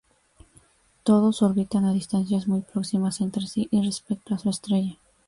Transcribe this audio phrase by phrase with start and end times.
[1.03, 4.97] Todos orbitan a distancias muy próximas entre sí y respecto a su estrella.